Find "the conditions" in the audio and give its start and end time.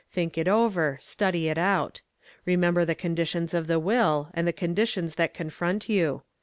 2.85-3.53, 4.47-5.13